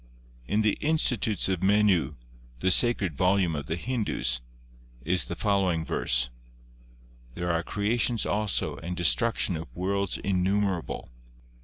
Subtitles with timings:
[0.47, 2.15] In the "Institutes of Menu,"
[2.59, 4.41] the sacred volume of the Hindus,
[5.05, 6.31] is the following verse:
[7.35, 11.11] "There are creations also and destruction of worlds innumerable.